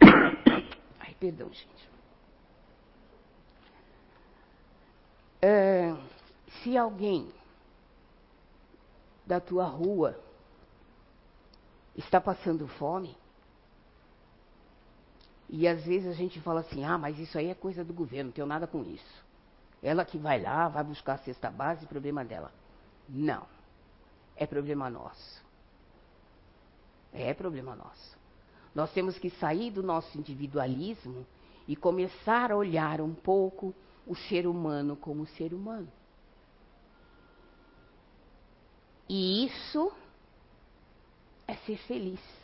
[0.98, 1.88] Ai, perdão, gente.
[5.40, 5.94] É,
[6.62, 7.32] se alguém
[9.24, 10.18] da tua rua
[11.96, 13.16] está passando fome,
[15.56, 18.24] e às vezes a gente fala assim, ah, mas isso aí é coisa do governo,
[18.24, 19.24] não tenho nada com isso.
[19.80, 22.50] Ela que vai lá, vai buscar a cesta base, problema dela.
[23.08, 23.46] Não.
[24.34, 25.44] É problema nosso.
[27.12, 28.18] É problema nosso.
[28.74, 31.24] Nós temos que sair do nosso individualismo
[31.68, 33.72] e começar a olhar um pouco
[34.04, 35.86] o ser humano como ser humano.
[39.08, 39.92] E isso
[41.46, 42.43] é ser feliz.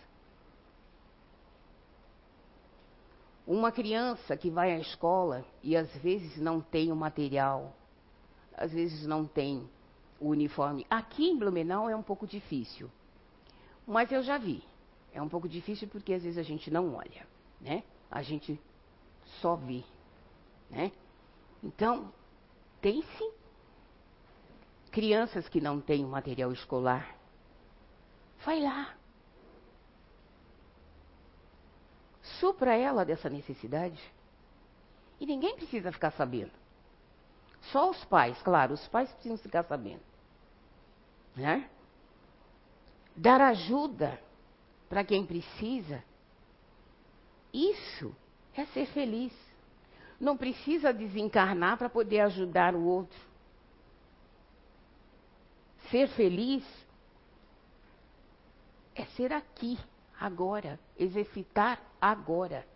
[3.50, 7.74] Uma criança que vai à escola e às vezes não tem o material,
[8.56, 9.68] às vezes não tem
[10.20, 10.86] o uniforme.
[10.88, 12.88] Aqui em Blumenau é um pouco difícil.
[13.84, 14.62] Mas eu já vi.
[15.12, 17.26] É um pouco difícil porque às vezes a gente não olha,
[17.60, 17.82] né?
[18.08, 18.56] A gente
[19.40, 19.82] só vê,
[20.70, 20.92] né?
[21.60, 22.12] Então,
[22.80, 23.32] tem sim
[24.92, 27.16] crianças que não têm o material escolar.
[28.44, 28.94] Vai lá.
[32.40, 34.00] Supra ela dessa necessidade.
[35.20, 36.52] E ninguém precisa ficar sabendo.
[37.70, 40.10] Só os pais, claro, os pais precisam ficar sabendo
[41.36, 41.68] né?
[43.16, 44.20] Dar ajuda
[44.88, 46.02] para quem precisa.
[47.52, 48.14] Isso
[48.54, 49.32] é ser feliz.
[50.18, 53.18] Não precisa desencarnar para poder ajudar o outro.
[55.90, 56.64] Ser feliz
[58.94, 59.78] é ser aqui,
[60.18, 62.66] agora, exercitar agora.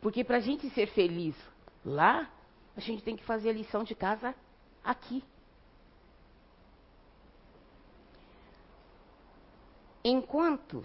[0.00, 1.34] Porque para a gente ser feliz
[1.84, 2.30] lá,
[2.76, 4.34] a gente tem que fazer a lição de casa
[4.82, 5.24] aqui.
[10.04, 10.84] Enquanto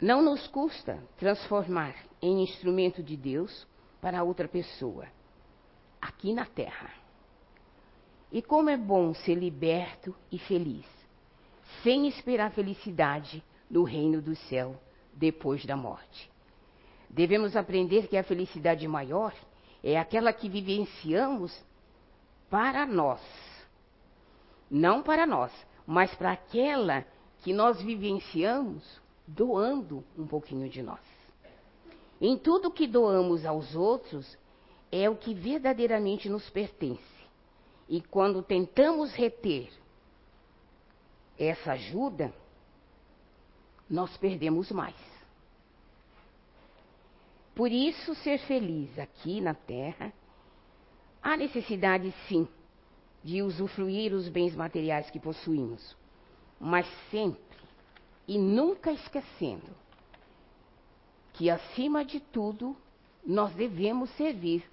[0.00, 3.66] não nos custa transformar em instrumento de Deus
[4.00, 5.06] para outra pessoa,
[6.00, 6.90] aqui na terra.
[8.32, 10.86] E como é bom ser liberto e feliz,
[11.82, 14.78] sem esperar felicidade no reino do céu
[15.14, 16.30] depois da morte.
[17.08, 19.34] Devemos aprender que a felicidade maior
[19.82, 21.56] é aquela que vivenciamos
[22.48, 23.20] para nós.
[24.70, 25.52] Não para nós,
[25.86, 27.04] mas para aquela
[27.42, 31.00] que nós vivenciamos doando um pouquinho de nós.
[32.20, 34.38] Em tudo que doamos aos outros
[34.92, 37.00] é o que verdadeiramente nos pertence.
[37.88, 39.68] E quando tentamos reter
[41.38, 42.32] essa ajuda,
[43.90, 44.94] nós perdemos mais.
[47.54, 50.12] Por isso, ser feliz aqui na Terra,
[51.20, 52.48] há necessidade sim
[53.22, 55.96] de usufruir os bens materiais que possuímos,
[56.58, 57.42] mas sempre
[58.26, 59.76] e nunca esquecendo
[61.32, 62.76] que, acima de tudo,
[63.26, 64.64] nós devemos servir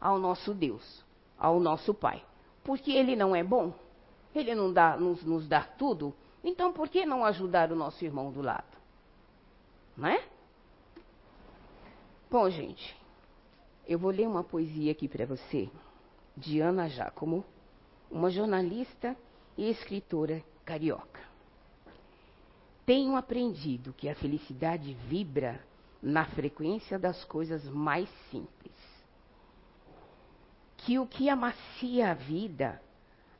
[0.00, 1.04] ao nosso Deus,
[1.38, 2.22] ao nosso Pai.
[2.62, 3.74] Porque Ele não é bom,
[4.34, 8.30] Ele não dá, nos, nos dá tudo, então por que não ajudar o nosso irmão
[8.30, 8.76] do lado?
[9.96, 10.24] Não é?
[12.30, 12.96] Bom, gente,
[13.86, 15.70] eu vou ler uma poesia aqui para você,
[16.36, 17.44] de Ana Giacomo,
[18.10, 19.16] uma jornalista
[19.56, 21.20] e escritora carioca.
[22.84, 25.62] Tenho aprendido que a felicidade vibra
[26.02, 28.72] na frequência das coisas mais simples.
[30.78, 32.82] Que o que amacia a vida,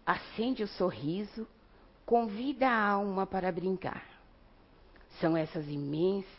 [0.06, 1.46] acende o sorriso,
[2.04, 4.06] convida a alma para brincar.
[5.20, 6.30] São essas imensas,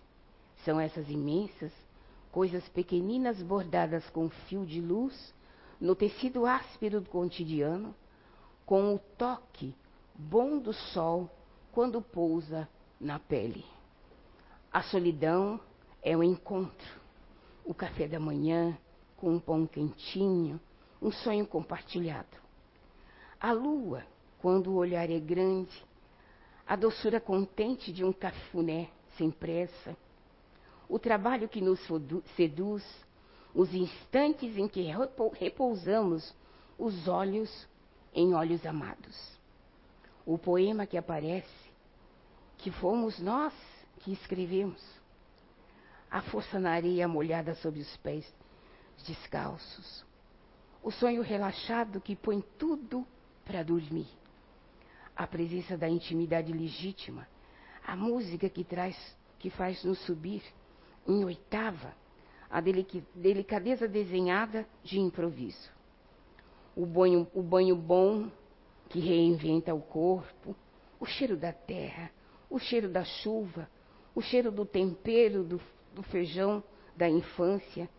[0.63, 1.71] são essas imensas
[2.33, 5.33] coisas pequeninas bordadas com fio de luz
[5.79, 7.93] no tecido áspero do cotidiano,
[8.65, 9.75] com o toque
[10.15, 11.29] bom do sol
[11.71, 12.67] quando pousa
[12.99, 13.63] na pele.
[14.71, 15.59] A solidão
[16.01, 16.99] é o encontro,
[17.63, 18.75] o café da manhã
[19.15, 20.59] com um pão quentinho,
[20.99, 22.35] um sonho compartilhado.
[23.39, 24.03] A lua,
[24.43, 25.71] quando o olhar é grande,
[26.67, 29.95] a doçura contente de um cafuné sem pressa,
[30.89, 31.79] o trabalho que nos
[32.35, 32.83] seduz,
[33.55, 34.85] os instantes em que
[35.39, 36.35] repousamos
[36.77, 37.49] os olhos
[38.13, 39.39] em olhos amados.
[40.25, 41.71] O poema que aparece,
[42.57, 43.53] que fomos nós
[43.99, 44.83] que escrevemos.
[46.11, 48.29] A força na areia molhada sob os pés
[49.07, 50.05] descalços.
[50.83, 53.07] O sonho relaxado que põe tudo
[53.45, 54.22] para dormir.
[55.15, 57.27] A presença da intimidade legítima.
[57.85, 58.95] A música que traz,
[59.37, 60.41] que faz nos subir
[61.07, 61.93] em oitava,
[62.49, 65.71] a delicadeza desenhada de improviso.
[66.75, 68.29] O banho, o banho bom
[68.89, 70.55] que reinventa o corpo,
[70.99, 72.11] o cheiro da terra,
[72.49, 73.69] o cheiro da chuva,
[74.15, 75.61] o cheiro do tempero do,
[75.93, 76.63] do feijão
[76.95, 77.89] da infância,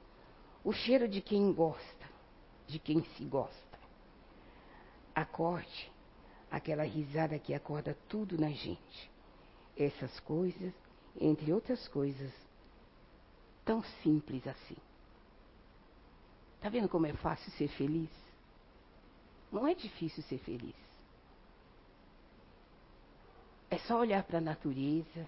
[0.62, 2.06] o cheiro de quem gosta,
[2.66, 3.78] de quem se gosta.
[5.14, 5.93] Acorde
[6.54, 9.10] aquela risada que acorda tudo na gente.
[9.76, 10.72] Essas coisas,
[11.20, 12.32] entre outras coisas,
[13.64, 14.76] tão simples assim.
[16.60, 18.08] Tá vendo como é fácil ser feliz?
[19.50, 20.76] Não é difícil ser feliz.
[23.68, 25.26] É só olhar para a natureza,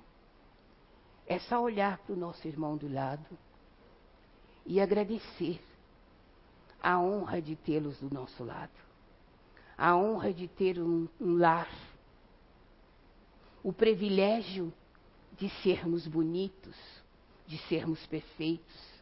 [1.26, 3.36] é só olhar para o nosso irmão do lado
[4.64, 5.60] e agradecer
[6.80, 8.85] a honra de tê-los do nosso lado,
[9.76, 11.70] a honra de ter um, um lar,
[13.62, 14.72] o privilégio
[15.36, 16.76] de sermos bonitos,
[17.46, 18.96] de sermos perfeitos.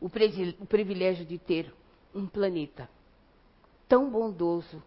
[0.00, 1.74] O, o privilégio de ter
[2.14, 2.88] um planeta
[3.88, 4.82] tão bondoso,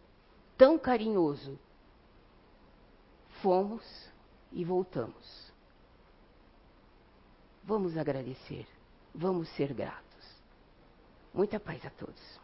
[0.57, 1.57] tão carinhoso.
[3.41, 3.83] Fomos
[4.51, 5.51] e voltamos.
[7.63, 8.67] Vamos agradecer,
[9.13, 10.01] vamos ser gratos.
[11.33, 12.40] Muita paz a todos.